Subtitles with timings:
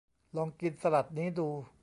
[0.37, 1.47] ลองกินสลัดนี้ดู